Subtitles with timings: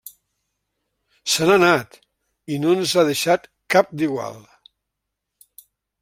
[1.33, 1.99] Se n'ha anat,
[2.55, 4.41] i no ens ha deixat cap d'igual.